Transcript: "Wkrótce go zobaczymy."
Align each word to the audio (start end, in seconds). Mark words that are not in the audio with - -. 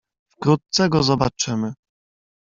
"Wkrótce 0.29 0.89
go 0.89 1.03
zobaczymy." 1.03 1.73